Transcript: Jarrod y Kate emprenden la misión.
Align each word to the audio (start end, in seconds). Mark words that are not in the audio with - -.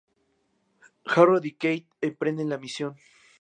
Jarrod 1.05 1.43
y 1.45 1.51
Kate 1.53 1.85
emprenden 2.01 2.49
la 2.49 2.57
misión. 2.57 2.95